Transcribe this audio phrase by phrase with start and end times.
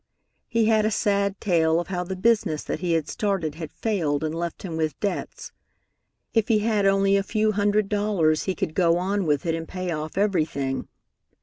[0.47, 4.23] He had a sad tale of how the business that he had started had failed
[4.23, 5.51] and left him with debts.
[6.33, 9.67] If he had only a few hundred dollars, he could go on with it and
[9.67, 10.87] pay off everything.